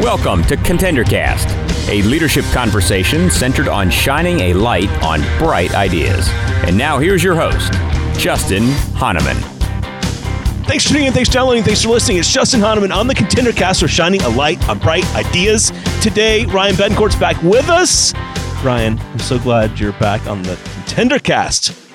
[0.00, 6.28] Welcome to ContenderCast, a leadership conversation centered on shining a light on bright ideas.
[6.66, 7.74] And now here's your host,
[8.18, 8.64] Justin
[8.96, 9.36] Hahnemann.
[10.64, 11.12] Thanks for tuning in.
[11.12, 11.62] Thanks for downloading.
[11.62, 12.16] Thanks for listening.
[12.16, 15.70] It's Justin Hahnemann on the ContenderCast for shining a light on bright ideas.
[16.02, 18.14] Today, Ryan Bethencourt's back with us.
[18.64, 21.85] Ryan, I'm so glad you're back on the ContenderCast.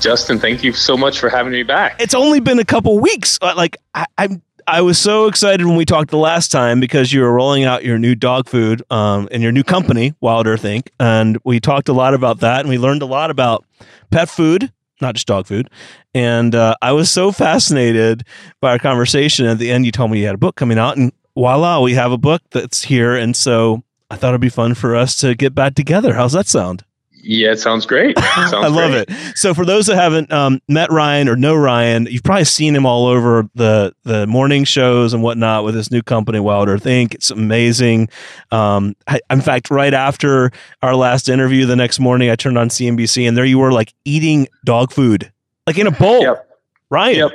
[0.00, 2.00] Justin, thank you so much for having me back.
[2.00, 3.38] It's only been a couple weeks.
[3.40, 7.12] Uh, like I, I'm I was so excited when we talked the last time because
[7.12, 10.62] you were rolling out your new dog food um, and your new company, Wild Earth
[10.62, 10.88] Inc.
[10.98, 13.64] And we talked a lot about that and we learned a lot about
[14.10, 15.68] pet food, not just dog food.
[16.14, 18.24] And uh, I was so fascinated
[18.60, 19.46] by our conversation.
[19.46, 21.94] At the end, you told me you had a book coming out, and voila, we
[21.94, 23.14] have a book that's here.
[23.16, 26.14] And so I thought it'd be fun for us to get back together.
[26.14, 26.84] How's that sound?
[27.26, 28.18] Yeah, it sounds great.
[28.34, 29.08] Sounds I love great.
[29.08, 29.36] it.
[29.38, 32.84] So for those that haven't um, met Ryan or know Ryan, you've probably seen him
[32.84, 37.14] all over the the morning shows and whatnot with his new company, Wild Earth Inc.
[37.14, 38.10] It's amazing.
[38.50, 40.50] Um, I, in fact, right after
[40.82, 43.94] our last interview, the next morning, I turned on CNBC and there you were, like
[44.04, 45.32] eating dog food,
[45.66, 46.20] like in a bowl.
[46.20, 46.50] Yep.
[46.90, 47.16] Ryan.
[47.16, 47.30] Yep.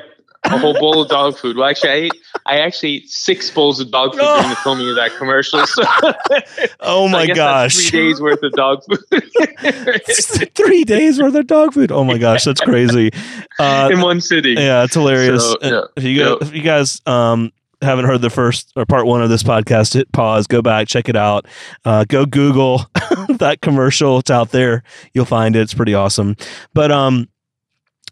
[0.45, 1.57] A whole bowl of dog food.
[1.57, 2.13] Well, actually, I ate,
[2.49, 5.65] I actually ate six bowls of dog food during the filming of that commercial.
[5.67, 5.83] So,
[6.79, 7.75] Oh so my guess gosh.
[7.89, 8.99] three days worth of dog food
[10.55, 11.91] Three days worth of dog food.
[11.91, 13.11] Oh my gosh, that's crazy.
[13.59, 14.53] Uh, in one city.
[14.53, 15.43] Yeah, it's hilarious.
[15.43, 16.47] So, yeah, If you go, yeah.
[16.47, 20.11] if you guys um haven't heard the first or part one of this podcast, hit
[20.11, 21.45] pause, go back, check it out.
[21.85, 22.85] Uh, go Google
[23.37, 24.17] that commercial.
[24.19, 24.83] It's out there.
[25.13, 25.61] You'll find it.
[25.61, 26.35] It's pretty awesome.
[26.73, 27.29] But um.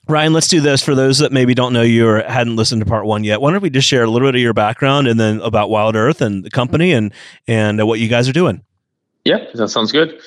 [0.10, 2.86] Ryan, let's do this for those that maybe don't know you or hadn't listened to
[2.86, 3.42] part one yet.
[3.42, 5.96] Why don't we just share a little bit of your background and then about Wild
[5.96, 7.14] Earth and the company and
[7.48, 8.64] and uh, what you guys are doing?
[9.26, 10.20] Yeah, that sounds good.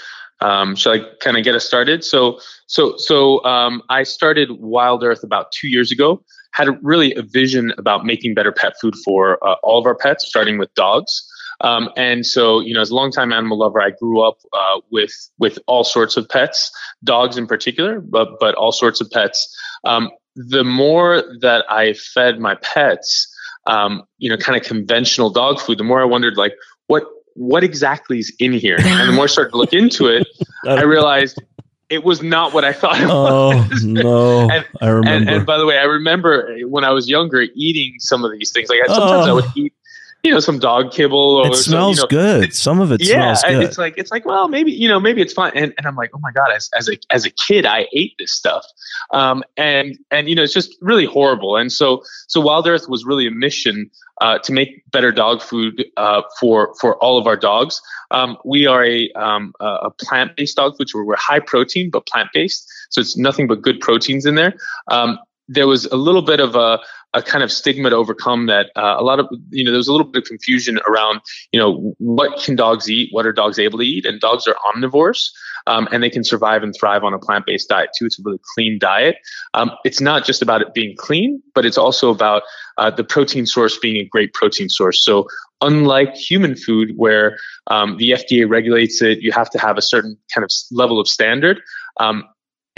[0.42, 2.04] Um, shall I kind of get us started?
[2.04, 6.22] So, so, so um, I started Wild Earth about two years ago.
[6.52, 9.94] Had a, really a vision about making better pet food for uh, all of our
[9.94, 11.26] pets, starting with dogs.
[11.62, 15.12] Um, and so, you know, as a longtime animal lover, I grew up uh, with
[15.38, 16.70] with all sorts of pets,
[17.04, 19.54] dogs in particular, but but all sorts of pets.
[19.84, 23.28] Um, the more that I fed my pets,
[23.66, 26.54] um, you know, kind of conventional dog food, the more I wondered, like,
[26.86, 27.04] what
[27.34, 28.76] what exactly is in here?
[28.78, 30.26] And the more I started to look into it,
[30.66, 31.42] I realized
[31.88, 33.84] it was not what I thought it Oh was.
[33.84, 35.10] no, And- I remember.
[35.10, 38.50] And, and by the way, I remember when I was younger eating some of these
[38.52, 38.68] things.
[38.70, 39.34] Like I, sometimes I Oh.
[39.36, 39.72] would eat,
[40.24, 42.54] you know, some dog kibble or it smells you know, good.
[42.54, 43.62] Some of it yeah, smells good.
[43.64, 45.52] it's like it's like well maybe you know maybe it's fine.
[45.54, 48.14] And, and I'm like oh my god as, as a as a kid I ate
[48.18, 48.64] this stuff.
[49.12, 51.56] Um, and and you know it's just really horrible.
[51.56, 55.84] And so so Wild Earth was really a mission uh, to make better dog food
[55.96, 57.80] uh, for for all of our dogs.
[58.10, 62.06] Um, we are a um, a a plant-based dog food so we're high protein but
[62.06, 62.68] plant-based.
[62.90, 64.54] So it's nothing but good proteins in there.
[64.88, 65.18] Um,
[65.50, 66.78] there was a little bit of a
[67.12, 69.88] a kind of stigma to overcome that uh, a lot of you know there was
[69.88, 71.20] a little bit of confusion around
[71.52, 74.54] you know what can dogs eat what are dogs able to eat and dogs are
[74.72, 75.30] omnivores
[75.66, 78.06] um, and they can survive and thrive on a plant-based diet too.
[78.06, 79.16] It's a really clean diet.
[79.54, 82.42] Um, it's not just about it being clean but it's also about
[82.78, 85.04] uh, the protein source being a great protein source.
[85.04, 85.26] So
[85.60, 90.16] unlike human food where um, the fda regulates it you have to have a certain
[90.32, 91.60] kind of level of standard
[91.98, 92.24] um,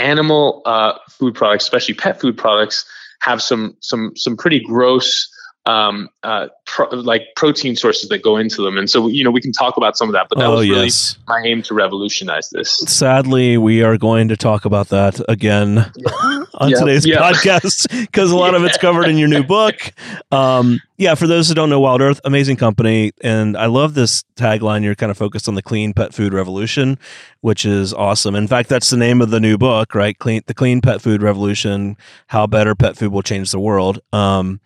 [0.02, 2.84] animal uh, food products especially pet food products
[3.20, 5.31] have some some some pretty gross
[5.64, 9.40] um, uh, pro- like protein sources that go into them, and so you know we
[9.40, 10.26] can talk about some of that.
[10.28, 11.16] But that oh was really yes.
[11.28, 12.78] my aim to revolutionize this.
[12.78, 15.78] Sadly, we are going to talk about that again
[16.54, 16.78] on Yeah.
[16.78, 17.18] today's Yeah.
[17.18, 19.74] podcast because a lot of it's covered in your new book.
[20.32, 24.24] Um, yeah, for those who don't know Wild Earth, amazing company, and I love this
[24.36, 24.82] tagline.
[24.82, 26.98] You're kind of focused on the clean pet food revolution,
[27.42, 28.34] which is awesome.
[28.34, 30.18] In fact, that's the name of the new book, right?
[30.18, 34.00] Clean the clean pet food revolution: how better pet food will change the world.
[34.14, 34.60] Um,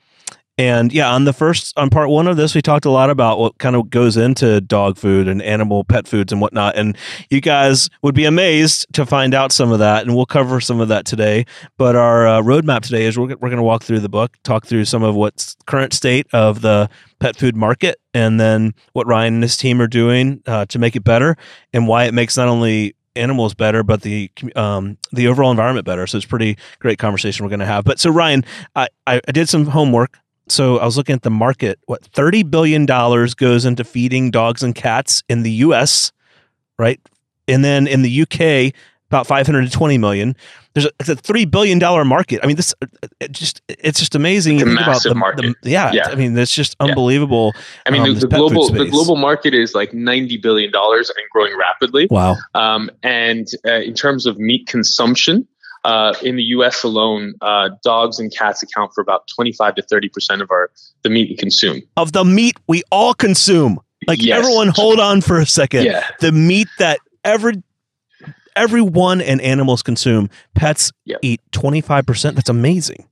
[0.58, 3.38] and yeah, on the first on part one of this, we talked a lot about
[3.38, 6.76] what kind of goes into dog food and animal pet foods and whatnot.
[6.76, 6.96] And
[7.28, 10.80] you guys would be amazed to find out some of that, and we'll cover some
[10.80, 11.44] of that today.
[11.76, 14.64] But our uh, roadmap today is we're, we're going to walk through the book, talk
[14.64, 16.88] through some of what's current state of the
[17.18, 20.96] pet food market, and then what Ryan and his team are doing uh, to make
[20.96, 21.36] it better,
[21.74, 26.06] and why it makes not only animals better, but the um, the overall environment better.
[26.06, 27.84] So it's pretty great conversation we're going to have.
[27.84, 28.44] But so Ryan,
[28.74, 30.18] I, I I did some homework.
[30.48, 31.78] So I was looking at the market.
[31.86, 36.12] What thirty billion dollars goes into feeding dogs and cats in the U.S.
[36.78, 37.00] Right,
[37.48, 38.72] and then in the U.K.
[39.08, 40.36] about five hundred and twenty million.
[40.74, 42.40] There's a, it's a three billion dollar market.
[42.42, 42.74] I mean, this
[43.18, 44.56] it just it's just amazing.
[44.56, 45.56] It's a You think massive the, market.
[45.62, 46.08] the- yeah, Yeah.
[46.08, 46.88] I mean, it's just Yeah.
[46.88, 47.54] unbelievable.
[47.86, 51.18] I mean, um, the, the global the global market is like ninety billion dollars and
[51.32, 52.08] growing rapidly.
[52.10, 52.36] Wow.
[52.54, 55.48] Um, and uh, in terms of meat consumption,
[55.86, 56.82] uh, in the U.S.
[56.82, 60.70] alone, uh, dogs and cats account for about 25 to 30 percent of our
[61.02, 61.80] the meat we consume.
[61.96, 63.78] Of the meat we all consume.
[64.06, 64.38] Like Yes.
[64.40, 65.84] everyone, hold on for a second.
[65.86, 66.04] Yeah.
[66.20, 67.62] The meat that every
[68.54, 71.18] everyone and animals consume, pets Yep.
[71.22, 72.36] eat twenty five percent.
[72.36, 73.06] That's amazing.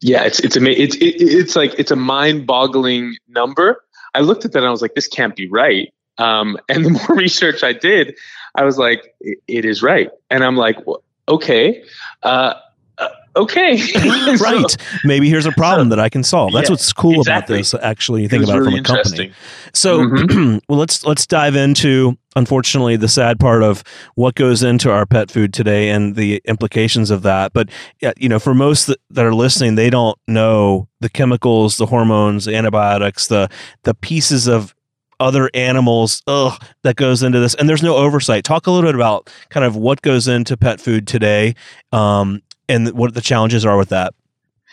[0.00, 3.84] Yeah, it's it's ama- it's it, it's like it's a mind-boggling number.
[4.14, 5.92] I looked at that and I was like, this can't be right.
[6.18, 8.16] Um, and the more research I did,
[8.54, 10.10] I was like, it, it is right.
[10.30, 11.82] And I'm like, well, okay,
[12.22, 12.54] uh,
[12.98, 13.76] uh, okay,
[14.36, 14.76] So- right.
[15.04, 16.52] Maybe here's a problem that I can solve.
[16.52, 17.54] That's Yeah, what's cool exactly.
[17.56, 17.74] about this.
[17.82, 19.32] Actually, you think about really it from a company.
[19.72, 20.60] So, Mhm.
[20.68, 23.82] well, let's let's dive into unfortunately the sad part of
[24.14, 27.52] what goes into our pet food today and the implications of that.
[27.52, 27.70] But
[28.18, 32.44] you know, for most that, that are listening, they don't know the chemicals, the hormones,
[32.44, 33.48] the antibiotics, the
[33.84, 34.74] the pieces of
[35.20, 38.94] other animals ugh, that goes into this and there's no oversight talk a little bit
[38.94, 41.54] about kind of what goes into pet food today
[41.92, 44.14] um, and what the challenges are with that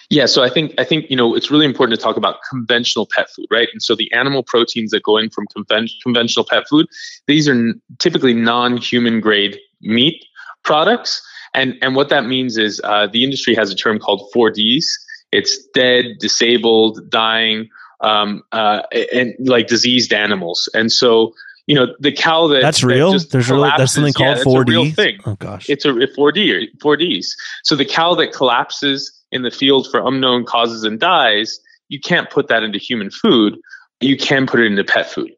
[0.09, 3.05] Yeah, so I think I think you know it's really important to talk about conventional
[3.13, 3.67] pet food, right?
[3.73, 6.87] And so the animal proteins that go in from conven- conventional pet food,
[7.27, 10.23] these are n- typically non-human grade meat
[10.63, 11.21] products,
[11.53, 14.85] and and what that means is uh, the industry has a term called 4Ds.
[15.33, 17.67] It's dead, disabled, dying,
[18.01, 18.83] um, uh,
[19.13, 20.69] and like diseased animals.
[20.73, 21.33] And so
[21.67, 24.67] you know the cow that that's real just there's really that's something called yeah, 4d
[24.69, 27.27] real thing oh gosh it's a 4D 4Ds.
[27.63, 31.59] So the cow that collapses in the field for unknown causes and dies,
[31.89, 33.57] you can't put that into human food.
[33.99, 35.31] You can put it into pet food.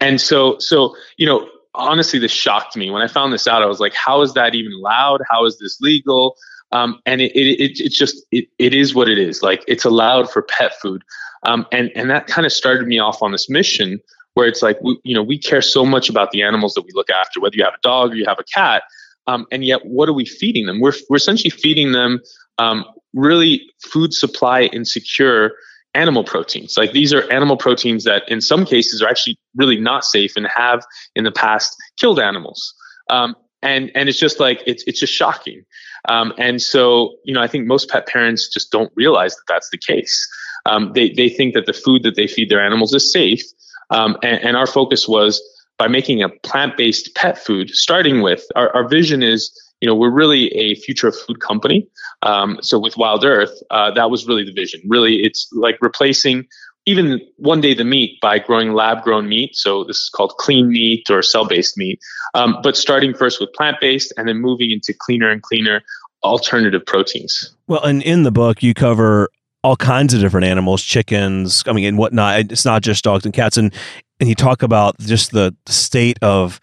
[0.00, 3.62] And so so you know honestly this shocked me when I found this out.
[3.62, 5.20] I was like, how is that even allowed?
[5.30, 6.36] How is this legal?
[6.72, 9.42] Um, and it, it, it it's just it, it is what it is.
[9.42, 11.02] Like it's allowed for pet food.
[11.46, 14.00] Um, and and that kind of started me off on this mission
[14.34, 16.90] where it's like we, you know we care so much about the animals that we
[16.94, 18.84] look after, whether you have a dog or you have a cat,
[19.26, 20.80] um, and yet what are we feeding them?
[20.80, 22.20] We're we're essentially feeding them
[22.58, 22.84] um,
[23.14, 25.52] really food supply insecure
[25.94, 26.76] animal proteins.
[26.76, 30.46] Like these are animal proteins that in some cases are actually really not safe and
[30.46, 30.84] have
[31.16, 32.74] in the past killed animals.
[33.08, 35.64] Um, and and it's just like it's it's just shocking.
[36.08, 39.70] Um, and so you know I think most pet parents just don't realize that that's
[39.70, 40.28] the case.
[40.66, 43.42] Um, they they think that the food that they feed their animals is safe.
[43.90, 45.42] Um, and, and our focus was
[45.80, 50.10] by making a plant-based pet food, starting with our, our vision is, you know, we're
[50.10, 51.88] really a future of food company.
[52.22, 54.82] Um, so with Wild Earth, uh, that was really the vision.
[54.86, 56.46] Really, it's like replacing
[56.90, 59.56] even one day the meat by growing lab-grown meat.
[59.56, 62.00] So this is called clean meat or cell-based meat.
[62.34, 65.82] Um, but starting first with plant-based and then moving into cleaner and cleaner
[66.22, 67.54] alternative proteins.
[67.66, 69.28] Well, and in the book, you cover
[69.62, 72.52] all kinds of different animals, chickens, I mean, and whatnot.
[72.52, 73.72] It's not just dogs and cats, and
[74.18, 76.60] and you talk about just the state of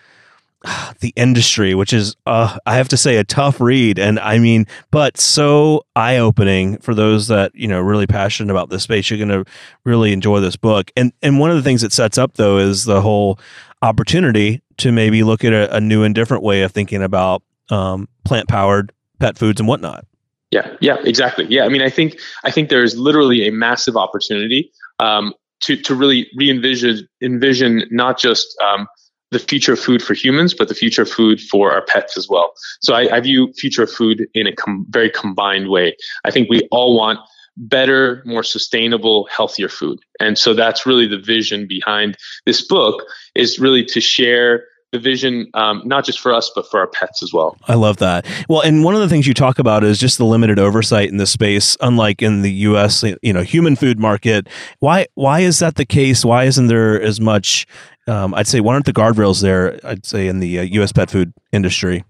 [0.99, 4.65] the industry, which is, uh, I have to say, a tough read, and I mean,
[4.91, 9.09] but so eye opening for those that you know really passionate about this space.
[9.09, 9.49] You're going to
[9.83, 12.85] really enjoy this book, and and one of the things it sets up though is
[12.85, 13.39] the whole
[13.81, 18.07] opportunity to maybe look at a, a new and different way of thinking about um,
[18.25, 20.05] plant powered pet foods and whatnot.
[20.51, 21.45] Yeah, yeah, exactly.
[21.49, 25.75] Yeah, I mean, I think I think there is literally a massive opportunity um, to
[25.75, 28.87] to really re-envision envision not just um,
[29.31, 32.27] the future of food for humans, but the future of food for our pets as
[32.29, 32.53] well.
[32.81, 35.95] So I, I view future of food in a com- very combined way.
[36.23, 37.19] I think we all want
[37.57, 43.03] better, more sustainable, healthier food, and so that's really the vision behind this book.
[43.35, 47.21] Is really to share the vision, um, not just for us, but for our pets
[47.21, 47.57] as well.
[47.67, 48.25] I love that.
[48.47, 51.17] Well, and one of the things you talk about is just the limited oversight in
[51.17, 53.03] this space, unlike in the U.S.
[53.21, 54.47] You know, human food market.
[54.79, 55.07] Why?
[55.15, 56.23] Why is that the case?
[56.23, 57.67] Why isn't there as much?
[58.07, 59.79] Um, I'd say why aren't the guardrails there?
[59.83, 60.91] I'd say in the uh, U.S.
[60.91, 62.03] pet food industry.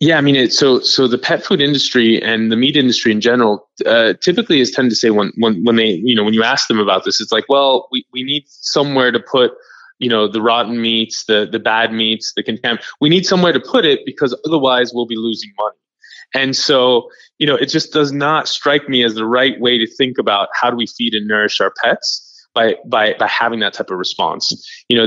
[0.00, 3.20] Yeah, I mean, it, so so the pet food industry and the meat industry in
[3.20, 6.42] general uh, typically is tend to say when when when they you know when you
[6.42, 9.52] ask them about this, it's like, well, we, we need somewhere to put
[9.98, 12.82] you know the rotten meats, the the bad meats, the contamin.
[13.00, 15.76] We need somewhere to put it because otherwise we'll be losing money.
[16.32, 19.86] And so you know, it just does not strike me as the right way to
[19.86, 23.74] think about how do we feed and nourish our pets by by by having that
[23.74, 24.52] type of response.
[24.88, 25.06] You know.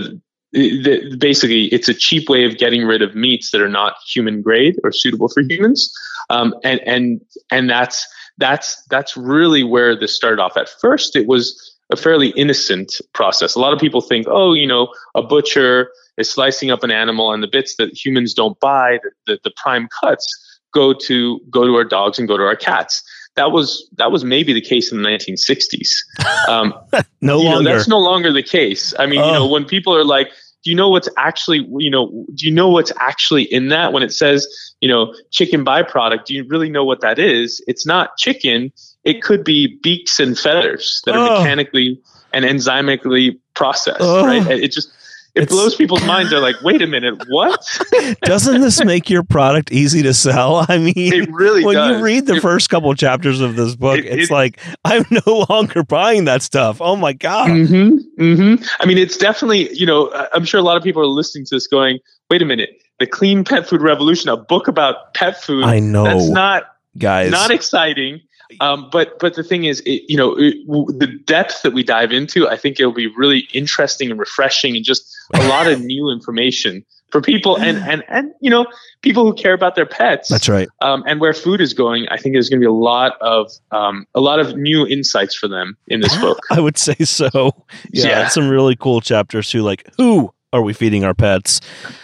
[0.56, 3.96] The, the, basically, it's a cheap way of getting rid of meats that are not
[4.08, 5.92] human grade or suitable for humans,
[6.30, 8.08] um, and and and that's
[8.38, 10.56] that's that's really where this started off.
[10.56, 13.56] At first, it was a fairly innocent process.
[13.56, 17.34] A lot of people think, oh, you know, a butcher is slicing up an animal,
[17.34, 20.28] and the bits that humans don't buy, the, the, the prime cuts,
[20.74, 23.04] go to go to our dogs and go to our cats.
[23.36, 25.90] That was that was maybe the case in the 1960s.
[26.50, 26.74] Um,
[27.22, 27.74] No you know, longer.
[27.74, 28.94] that's no longer the case.
[29.00, 29.48] I mean, you know, Oh.
[29.48, 30.28] when people are like,
[30.64, 34.04] do you know what's actually you know do you know what's actually in that when
[34.04, 34.48] it says
[34.82, 38.72] you know chicken byproduct do you really know what that is it's not chicken
[39.04, 41.40] it could be beaks and feathers that are Oh.
[41.40, 42.00] mechanically
[42.34, 44.26] and enzymically processed Oh.
[44.26, 44.90] right it just
[45.36, 47.60] it It's- blows people's minds they're like wait a minute what
[48.24, 50.66] Doesn't this make your product easy to sell?
[50.70, 53.76] I mean, it really when does you read the It- first couple chapters of this
[53.76, 56.82] book, It- it's it- like I'm no longer buying that stuff.
[56.82, 57.50] Oh my god!
[57.50, 61.06] hmm hmm I mean, it's definitely, you know, I'm sure a lot of people are
[61.08, 62.00] listening to this going,
[62.30, 65.64] wait a minute, the clean pet food revolution, a book about pet food.
[65.66, 67.32] I know, That's not guys.
[67.32, 68.22] not exciting.
[68.62, 71.84] Um, but but the thing is, it, you know, it, w- the depth that we
[71.84, 75.82] dive into, I think it'll be really interesting and refreshing, and just a lot of
[75.82, 78.66] new information for people, and and and you know,
[79.02, 80.68] people who care about their pets That's right.
[80.82, 83.52] um, and where food is going, I think there's going to be a lot of
[83.72, 86.40] um, a lot of new insights for them in this book.
[86.50, 87.52] I would say so.
[87.92, 88.28] Yeah, Yeah.
[88.30, 89.62] some really cool chapters too.
[89.62, 91.60] Like, who are we feeding our pets?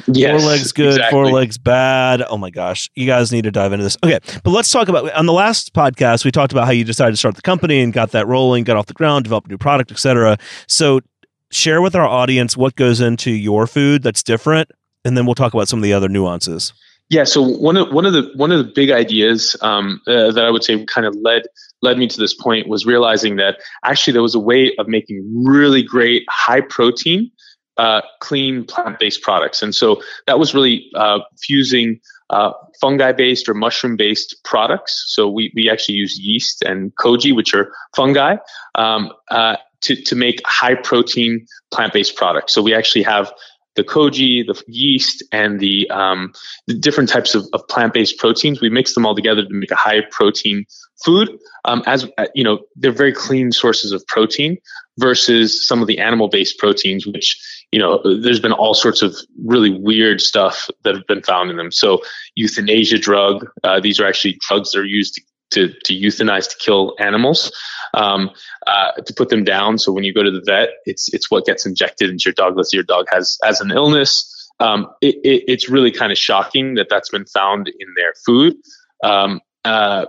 [0.07, 2.23] Yes, four legs good, four legs bad.
[2.23, 3.97] Oh my gosh, you guys need to dive into this.
[4.03, 7.11] Okay, but let's talk about on the last podcast we talked about how you decided
[7.11, 9.57] to start the company and got that rolling, got off the ground, developed a new
[9.57, 10.37] product, etc.
[10.67, 10.99] So
[11.51, 14.71] share with our audience what goes into your food that's different,
[15.05, 16.73] and then we'll talk about some of the other nuances.
[17.09, 17.23] Yeah.
[17.23, 20.51] So one of one of the one of the big ideas um, uh, that I
[20.51, 21.43] would say kind of led
[21.81, 25.23] led me to this point was realizing that actually there was a way of making
[25.45, 27.31] really great high protein,
[27.79, 33.49] uh, clean plant based products, and so that was really uh, fusing uh, fungi based
[33.49, 34.93] or mushroom based products.
[35.07, 38.35] So we we actually use yeast and koji, which are fungi.
[38.75, 42.53] Um, uh, to, to make high protein plant based products.
[42.53, 43.31] So we actually have
[43.75, 46.33] the koji, the yeast, and the um,
[46.67, 48.61] the different types of, of plant-based proteins.
[48.61, 50.65] We mix them all together to make a high protein
[51.05, 51.29] food.
[51.65, 54.57] Um, as uh, you know, they're very clean sources of protein
[54.97, 57.37] versus some of the animal-based proteins, which
[57.71, 61.57] you know, there's been all sorts of really weird stuff that have been found in
[61.57, 61.71] them.
[61.71, 62.01] So
[62.35, 66.57] euthanasia drug, uh, these are actually drugs that are used to to, to euthanize to
[66.57, 67.51] kill animals
[67.93, 68.29] um,
[68.67, 69.77] uh, to put them down.
[69.77, 72.55] So when you go to the vet it's it's what gets injected into your dog.
[72.55, 74.35] Let's say your dog has has an illness.
[74.59, 78.55] Um, it, it, it's really kind of shocking that that's been found in their food.
[79.03, 80.05] Um, uh,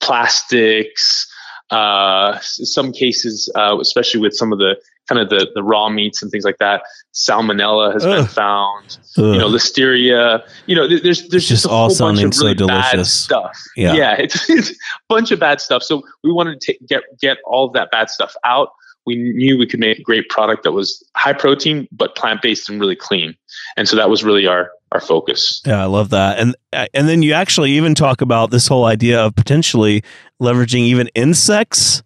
[0.00, 1.28] plastics
[1.70, 4.76] uh, some cases uh, especially with some of the
[5.08, 6.82] kind of the, the raw meats and things like that.
[7.14, 8.28] Salmonella has been Ugh.
[8.28, 8.98] found.
[9.16, 10.46] You know listeria.
[10.66, 13.12] You know there's there's Just just, a all whole bunch of so really bad delicious.
[13.12, 13.58] stuff.
[13.76, 13.94] Yeah.
[13.94, 14.74] yeah it's, it's a
[15.08, 15.82] bunch of bad stuff.
[15.82, 18.70] So we wanted to take, get get all of that bad stuff out.
[19.04, 22.80] We knew we could make a great product that was high protein but plant-based and
[22.80, 23.34] really clean.
[23.76, 25.60] And so that was really our our focus.
[25.66, 26.38] Yeah, I love that.
[26.38, 30.04] And uh, and then you actually even talk about this whole idea of potentially
[30.40, 32.02] leveraging even insects,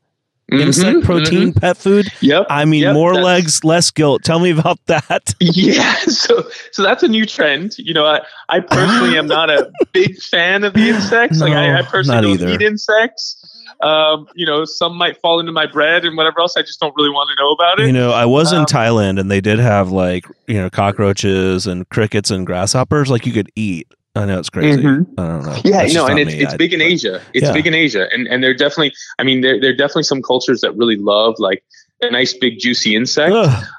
[0.53, 1.61] insect Mhm, protein mhm.
[1.61, 2.07] pet food.
[2.21, 4.23] yep I mean, Yep, more legs, less guilt.
[4.23, 5.35] Tell me about that.
[5.41, 7.76] Yeah, so so that's a new trend.
[7.79, 11.41] You know, I, I personally am not a big fan of the insects.
[11.41, 12.49] like I, I personally don't either.
[12.55, 13.43] eat insects.
[13.83, 16.57] Um, you know, some might fall into my bread and whatever else.
[16.57, 17.87] I just don't really want to know about it.
[17.88, 21.67] You know, I was in Um, Thailand and they did have like, you know, cockroaches
[21.67, 23.87] and crickets and grasshoppers like you could eat.
[24.17, 24.83] I know it's crazy.
[24.83, 25.07] Mhm.
[25.19, 25.57] I don't know.
[25.65, 26.43] Yeah, That's no, and it's me.
[26.43, 27.21] it's big in Asia.
[27.35, 27.53] It's Yeah.
[27.53, 28.93] big in Asia, and and they're definitely.
[29.19, 31.63] I mean, there there are definitely some cultures that really love like
[32.03, 33.33] a nice big juicy insect.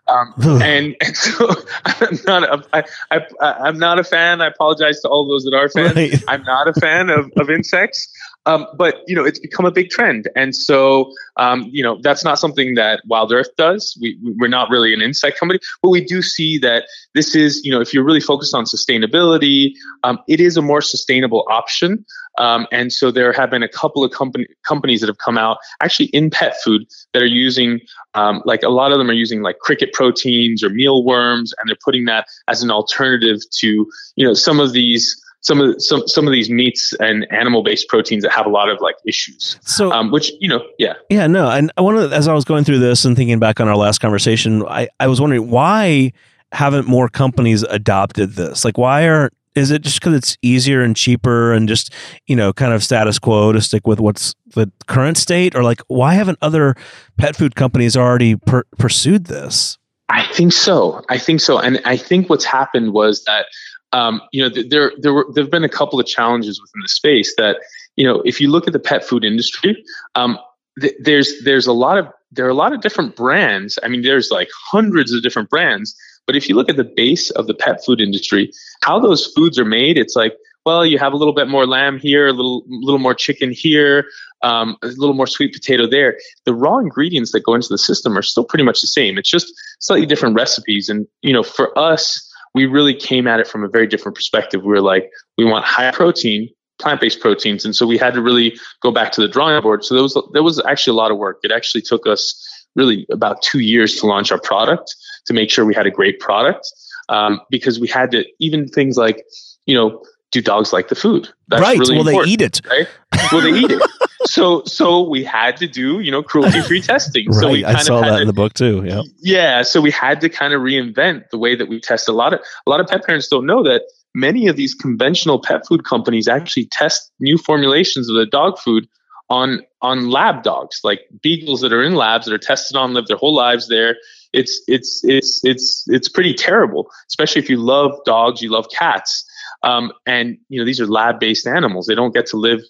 [0.08, 1.53] Um, and, and so
[1.86, 4.41] I'm not a, I, I, I'm not a fan.
[4.41, 5.96] I apologize to all those that are fans.
[5.96, 6.24] Right.
[6.27, 8.08] I'm not a fan of, of insects.
[8.47, 12.23] Um, but you know, it's become a big trend, and so um, you know that's
[12.23, 13.97] not something that Wild Earth does.
[14.01, 17.71] We we're not really an insect company, but we do see that this is you
[17.71, 19.73] know if you're really focused on sustainability,
[20.03, 22.05] um, it is a more sustainable option.
[22.37, 25.57] Um, and so there have been a couple of company, companies that have come out
[25.81, 27.81] actually in pet food that are using
[28.13, 31.77] um, like a lot of them are using like cricket proteins or mealworms, and they're
[31.83, 36.27] putting that as an alternative to you know some of these some of some some
[36.27, 39.57] of these meats and animal based proteins that have a lot of like issues.
[39.63, 42.65] So Um, which you know, yeah, Yeah, no, and I wanted as I was going
[42.65, 46.11] through this and thinking back on our last conversation, I, I was wondering why
[46.51, 48.65] haven't more companies adopted this?
[48.65, 51.93] Like, why are is it just because it's easier and cheaper and just
[52.27, 55.81] you know kind of status quo to stick with what's the current state, or like
[55.87, 56.75] why haven't other
[57.17, 59.77] pet food companies already per- pursued this?
[60.09, 61.03] I think so.
[61.09, 61.59] I think so.
[61.59, 63.47] And I think what's happened was that
[63.94, 66.89] um, you know th- there there were there've been a couple of challenges within the
[66.89, 67.58] space that
[67.96, 69.84] you know if you look at the pet food industry,
[70.15, 70.38] um,
[70.82, 73.79] th- there's there's a lot of there are a lot of different brands.
[73.84, 75.96] I mean, there's like hundreds of different brands.
[76.25, 78.51] But if you look at the base of the pet food industry,
[78.82, 80.34] how those foods are made, it's like
[80.67, 84.06] well, you have a little bit more lamb here, a little little more chicken here,
[84.44, 86.17] um, a little more sweet potato there.
[86.44, 89.17] The raw ingredients that go into the system are still pretty much the same.
[89.17, 90.89] It's just slightly different recipes.
[90.89, 92.26] And you know, for us,
[92.57, 94.63] we really came at it from a very different perspective.
[94.63, 96.49] We were like, we want high protein,
[96.79, 99.85] plant-based proteins, and so we had to really go back to the drawing board.
[99.85, 101.37] So there was there was actually a lot of work.
[101.43, 102.43] It actually took us
[102.75, 104.95] really about two years to launch our product
[105.27, 106.67] to make sure we had a great product
[107.09, 109.23] um, because we had to even things like
[109.67, 112.87] you know do dogs like the food That's right really well they eat it right
[113.31, 113.81] well they eat it
[114.27, 117.39] so so we had to do you know cruelty free testing right.
[117.39, 117.79] so we kind of.
[117.79, 120.53] i saw that to, in the book too yeah yeah so we had to kind
[120.53, 123.27] of reinvent the way that we test a lot of a lot of pet parents
[123.27, 128.15] don't know that many of these conventional pet food companies actually test new formulations of
[128.15, 128.88] the dog food
[129.29, 133.07] on on lab dogs like beagles that are in labs that are tested on live
[133.07, 133.98] their whole lives there
[134.34, 139.25] it's it's it's it's it's pretty terrible especially if you love dogs you love cats
[139.63, 142.62] um, and you know these are lab based animals they don't get to live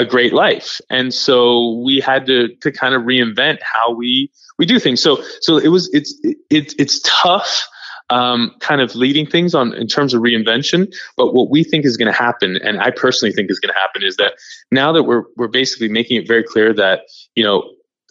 [0.00, 4.64] a great life and so we had to to kind of reinvent how we we
[4.64, 6.18] do things so so it was it's
[6.50, 7.68] it, it's tough
[8.10, 10.92] um, kind of leading things on in terms of reinvention.
[11.16, 13.78] But what we think is going to happen, and I personally think is going to
[13.78, 14.34] happen, is that
[14.70, 17.02] now that we're we're basically making it very clear that
[17.36, 17.62] you know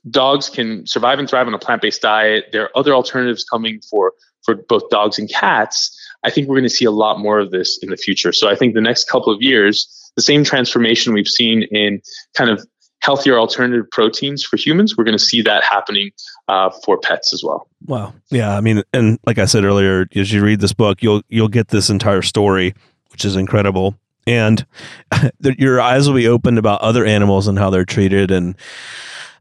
[0.10, 2.46] dogs can survive and thrive on a plant-based diet.
[2.52, 5.96] There are other alternatives coming for for both dogs and cats.
[6.24, 8.34] I think we're going to see a lot more of this in the future.
[8.34, 12.02] So I think the next couple of years, the same transformation we've seen in
[12.34, 12.66] kind of
[13.02, 16.12] healthier alternative proteins for humans, we're going to see that happening
[16.50, 17.66] uh, for pets as well.
[17.86, 18.14] Wow.
[18.30, 18.56] Yeah.
[18.56, 21.70] I mean, and like I said earlier, as you read this book, you'll you'll get
[21.70, 22.74] this entire story,
[23.12, 23.96] which is incredible,
[24.28, 24.66] and
[25.40, 28.56] your eyes will be opened about other animals and how they're treated, and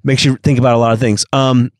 [0.05, 1.27] makes you think about a lot of things.
[1.33, 1.73] Um,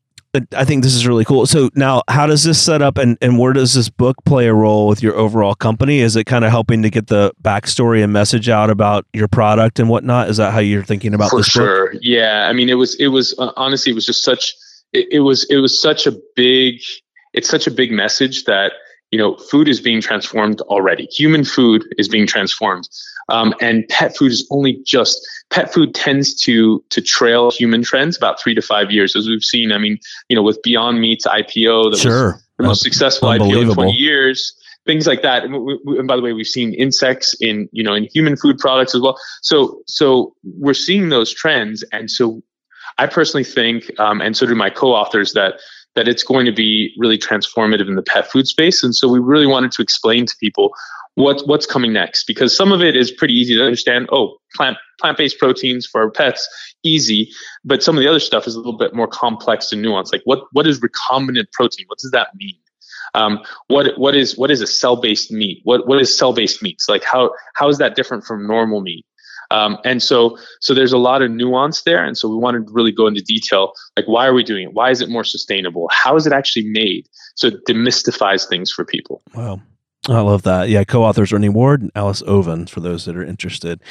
[0.55, 1.47] I think this is really cool.
[1.47, 4.53] So now, how does this set up, and, and where does this book play a
[4.53, 6.01] role with your overall company?
[6.01, 9.79] Is it kind of helping to get the backstory and message out about your product
[9.79, 10.29] and whatnot?
[10.29, 11.93] Is that how you're thinking about For this sure.
[11.93, 12.01] book?
[12.03, 12.47] Yeah.
[12.47, 14.53] I mean, it was it was uh, honestly it was just such
[14.93, 16.79] it, it was it was such a big
[17.33, 18.73] it's such a big message that
[19.11, 21.05] you know food is being transformed already.
[21.05, 22.87] Human food is being transformed,
[23.29, 28.17] um, and pet food is only just pet food tends to to trail human trends
[28.17, 29.71] about three to five years, as we've seen.
[29.71, 29.97] I mean,
[30.29, 32.33] you know, with Beyond Meat's IPO, that sure.
[32.33, 34.55] was the most successful IPO in 20 years.
[34.85, 37.83] Things like that, and, we, we, and by the way, we've seen insects in you
[37.83, 39.19] know in human food products as well.
[39.41, 42.41] So so we're seeing those trends, and so
[42.97, 45.55] I personally think, um, and so do my co-authors, that
[45.95, 48.83] that it's going to be really transformative in the pet food space.
[48.83, 50.73] And so we really wanted to explain to people
[51.15, 54.07] what what's coming next because some of it is pretty easy to understand.
[54.11, 56.47] Oh, plant plant-based proteins for our pets,
[56.83, 57.31] easy.
[57.63, 60.11] But some of the other stuff is a little bit more complex and nuanced.
[60.11, 61.85] Like what what is recombinant protein?
[61.87, 62.55] What does that mean?
[63.15, 65.61] Um, what what is what is a cell-based meat?
[65.63, 66.87] What what is cell-based meats?
[66.87, 69.05] Like how how is that different from normal meat?
[69.51, 72.03] Um, and so so there's a lot of nuance there.
[72.03, 73.73] And so we wanted to really go into detail.
[73.97, 74.73] Like why are we doing it?
[74.73, 75.89] Why is it more sustainable?
[75.91, 77.07] How is it actually made?
[77.35, 79.21] So it demystifies things for people.
[79.33, 79.61] Wow.
[80.07, 80.69] I love that.
[80.69, 83.81] Yeah, co-authors Ernie Ward and Alice Oven for those that are interested.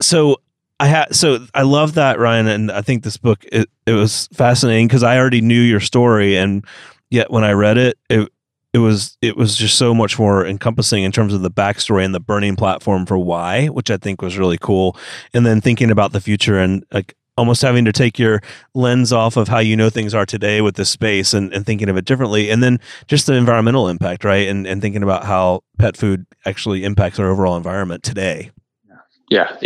[0.00, 0.40] So
[0.80, 4.28] I had so I love that Ryan, and I think this book it, it was
[4.32, 6.64] fascinating because I already knew your story, and
[7.10, 8.30] yet when I read it, it
[8.74, 12.12] it was it was just so much more encompassing in terms of the backstory and
[12.12, 14.96] the burning platform for why, which I think was really cool.
[15.32, 18.42] And then thinking about the future and like almost having to take your
[18.74, 21.88] lens off of how you know things are today with this space and, and thinking
[21.88, 22.50] of it differently.
[22.50, 24.48] And then just the environmental impact right?
[24.48, 28.50] And, and thinking about how pet food actually impacts our overall environment today.
[29.30, 29.56] Yeah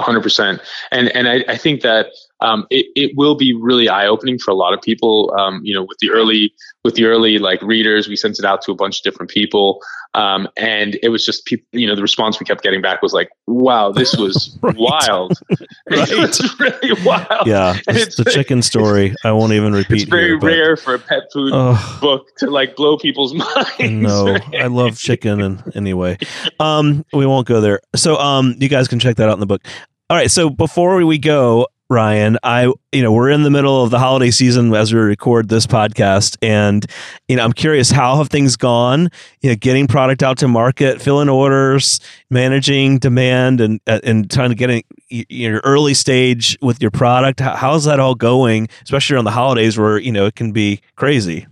[0.00, 0.62] hundred percent.
[0.90, 2.06] And and I, I think that
[2.40, 5.34] um, it, it will be really eye opening for a lot of people.
[5.38, 6.52] Um, you know, with the early
[6.84, 9.80] with the early like readers, we sent it out to a bunch of different people,
[10.14, 11.66] um, and it was just people.
[11.72, 14.76] You know, the response we kept getting back was like, "Wow, this was right.
[14.76, 15.38] wild!
[15.90, 16.08] right.
[16.10, 19.14] It was really wild." Yeah, it's the chicken story.
[19.24, 20.02] I won't even repeat.
[20.02, 21.52] It's very here, rare for a pet food
[22.00, 23.78] book to like blow people's minds.
[23.80, 24.54] No, right?
[24.56, 26.18] I love chicken, and anyway,
[26.60, 27.80] um, we won't go there.
[27.94, 29.62] So, um, you guys can check that out in the book.
[30.10, 30.30] All right.
[30.30, 34.30] So before we go, Ryan, I you know we're in the middle of the holiday
[34.30, 36.84] season as we record this podcast, and
[37.28, 39.10] you know I'm curious how have things gone?
[39.42, 44.54] You know, getting product out to market, filling orders, managing demand, and and trying to
[44.54, 44.82] get in
[45.28, 47.40] your early stage with your product.
[47.40, 48.68] How's that all going?
[48.82, 51.46] Especially on the holidays where you know it can be crazy.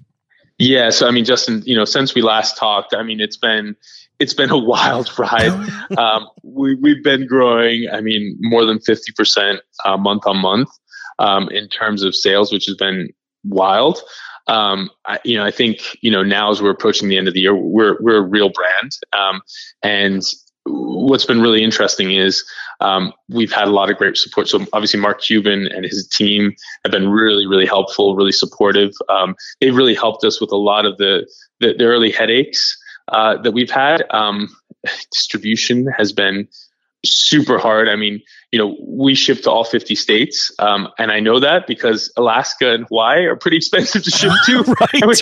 [0.59, 3.77] Yeah, so I mean, Justin, you know, since we last talked, I mean, it's been
[4.23, 5.51] it's been a wild ride.
[5.99, 10.71] Um, we, we've been growing, I mean, more than 50% uh, month on month
[11.19, 13.09] um, in terms of sales, which has been
[13.45, 14.01] wild.
[14.47, 17.35] Um, I, you know, I think, you know, now as we're approaching the end of
[17.35, 18.93] the year, we're, we're a real brand.
[19.13, 19.43] Um,
[19.83, 20.23] and,
[20.65, 22.45] what's been really interesting is
[22.81, 24.49] um, we've had a lot of great support.
[24.49, 26.55] So obviously, Mark Cuban and his team
[26.85, 28.93] have been really, really helpful, really supportive.
[29.09, 31.27] Um, they've really helped us with a lot of the
[31.59, 34.05] the, the early headaches uh, that we've had.
[34.11, 34.49] Um,
[35.13, 36.49] distribution has been
[37.05, 37.89] super hard.
[37.89, 40.53] I mean, you know, we ship to all 50 states.
[40.59, 44.63] Um, and I know that because Alaska and Hawaii are pretty expensive to ship to.
[44.81, 45.07] right.
[45.07, 45.15] We,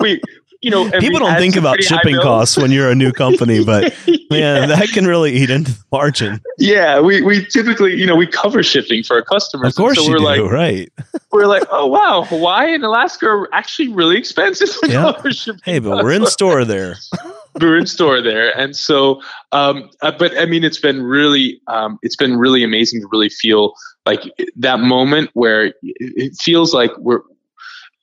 [0.00, 0.22] we,
[0.64, 3.94] you know, people don't think about shipping costs when you're a new company, but
[4.30, 6.40] man, that can really eat into the margin.
[6.58, 9.74] Yeah, we, we typically, you know, we cover shipping for our customers.
[9.74, 10.92] Of course, so you we're do, like, right?
[11.32, 15.12] We're like, oh wow, Hawaii and Alaska are actually really expensive to yeah.
[15.12, 15.60] cover shipping.
[15.64, 16.96] Hey, but we're in store there.
[17.60, 19.20] we're in store there, and so,
[19.52, 23.28] um, uh, but I mean, it's been really, um, it's been really amazing to really
[23.28, 23.74] feel
[24.06, 24.22] like
[24.56, 27.20] that moment where it feels like we're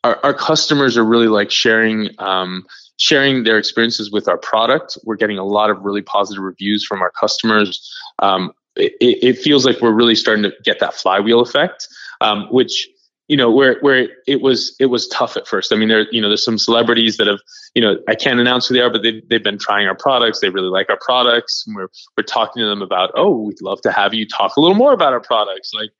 [0.03, 2.65] our, our customers are really like sharing um,
[2.97, 4.97] sharing their experiences with our product.
[5.03, 7.91] We're getting a lot of really positive reviews from our customers.
[8.19, 11.87] Um, it, it, feels like we're really starting to get that flywheel effect,
[12.21, 12.87] um, which
[13.27, 15.71] you know where where it was it was tough at first.
[15.71, 17.39] I mean, there you know there's some celebrities that have
[17.75, 20.39] you know I can't announce who they are, but they've they've been trying our products.
[20.39, 21.63] They really like our products.
[21.65, 24.61] And we're we're talking to them about oh we'd love to have you talk a
[24.61, 25.73] little more about our products.
[25.73, 25.91] Like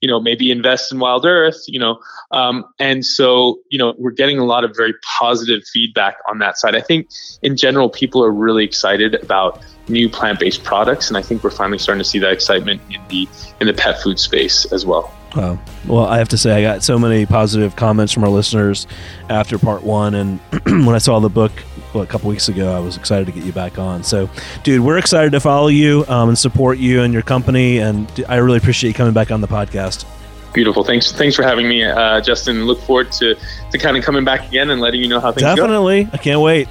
[0.00, 1.98] you know maybe invest in wild earth you know
[2.32, 6.58] um, and so you know we're getting a lot of very positive feedback on that
[6.58, 7.08] side i think
[7.42, 11.78] in general people are really excited about new plant-based products and i think we're finally
[11.78, 13.28] starting to see that excitement in the
[13.60, 15.60] in the pet food space as well Wow.
[15.86, 18.86] Well, I have to say, I got so many positive comments from our listeners
[19.28, 20.14] after part one.
[20.14, 21.52] And when I saw the book
[21.92, 24.02] well, a couple weeks ago, I was excited to get you back on.
[24.02, 24.30] So,
[24.62, 27.78] dude, we're excited to follow you um, and support you and your company.
[27.78, 30.04] And I really appreciate you coming back on the podcast.
[30.52, 30.82] Beautiful.
[30.82, 31.12] Thanks.
[31.12, 32.66] Thanks for having me, uh, Justin.
[32.66, 33.36] Look forward to,
[33.70, 35.56] to kind of coming back again and letting you know how things are.
[35.56, 36.04] Definitely.
[36.04, 36.10] go.
[36.12, 36.68] I can't wait.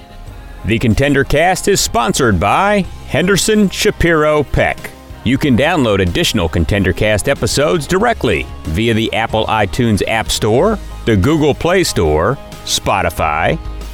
[0.66, 4.92] The Contender Cast is sponsored by Henderson Shapiro Peck.
[5.24, 11.16] You can download additional Contender Cast episodes directly via the Apple iTunes App Store, the
[11.16, 13.58] Google Play Store, Spotify,